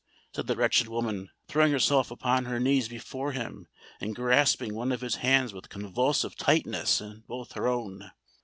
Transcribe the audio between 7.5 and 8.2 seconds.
her own.